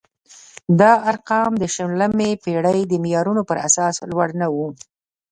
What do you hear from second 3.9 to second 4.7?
لوړ نه وو.